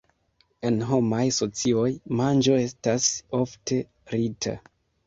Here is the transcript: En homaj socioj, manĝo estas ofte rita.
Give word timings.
En 0.69 0.79
homaj 0.91 1.19
socioj, 1.37 1.85
manĝo 2.23 2.59
estas 2.65 3.13
ofte 3.45 3.83
rita. 4.17 4.61